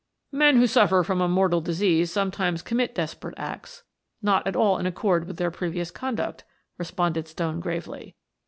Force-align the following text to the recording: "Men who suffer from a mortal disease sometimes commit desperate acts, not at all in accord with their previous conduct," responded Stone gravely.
"Men 0.31 0.55
who 0.55 0.65
suffer 0.65 1.03
from 1.03 1.21
a 1.21 1.27
mortal 1.27 1.61
disease 1.61 2.11
sometimes 2.11 2.63
commit 2.63 2.95
desperate 2.95 3.35
acts, 3.37 3.83
not 4.19 4.47
at 4.47 4.55
all 4.55 4.79
in 4.79 4.87
accord 4.87 5.27
with 5.27 5.37
their 5.37 5.51
previous 5.51 5.91
conduct," 5.91 6.43
responded 6.79 7.27
Stone 7.27 7.59
gravely. 7.59 8.15